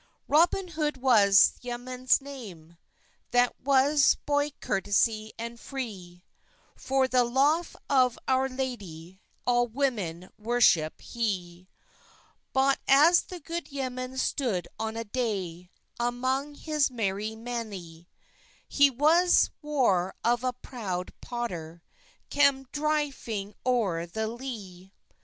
Roben 0.27 0.71
Hood 0.71 0.97
was 0.97 1.51
the 1.61 1.69
yemans 1.69 2.21
name, 2.21 2.75
That 3.29 3.53
was 3.63 4.17
boyt 4.25 4.53
corteys 4.59 5.29
and 5.37 5.59
fre; 5.59 6.23
For 6.75 7.07
the 7.07 7.23
loffe 7.23 7.75
of 7.87 8.17
owr 8.27 8.49
ladey, 8.49 9.19
All 9.45 9.67
wemen 9.67 10.31
werschep 10.41 11.01
he. 11.01 11.69
Bot 12.51 12.79
as 12.87 13.21
the 13.21 13.39
god 13.41 13.67
yemen 13.67 14.13
stod 14.17 14.65
on 14.79 14.97
a 14.97 15.03
day, 15.03 15.69
Among 15.99 16.55
hes 16.55 16.89
mery 16.89 17.33
manèy, 17.35 18.07
He 18.67 18.89
was 18.89 19.51
war 19.61 20.15
of 20.23 20.43
a 20.43 20.53
prowd 20.53 21.13
potter, 21.21 21.83
Cam 22.31 22.65
dryfyng 22.73 23.53
owyr 23.67 24.07
the 24.11 24.27
ley. 24.27 24.93